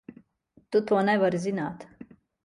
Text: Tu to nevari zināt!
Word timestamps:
Tu 0.75 0.79
to 0.91 0.97
nevari 1.09 1.41
zināt! 1.43 1.85